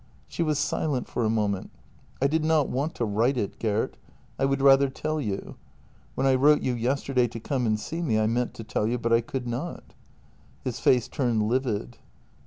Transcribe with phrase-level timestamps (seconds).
[0.27, 1.69] She was silent for a moment."
[2.23, 3.97] I did not want to write it, Gert.
[4.39, 5.57] I would rather tell you.
[6.15, 8.97] When I wrote you yesterday to come and see me I meant to tell you,
[8.97, 9.93] but I could not."
[10.63, 11.99] His face turned livid.